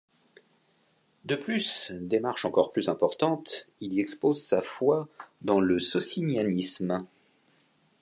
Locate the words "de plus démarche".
1.25-2.43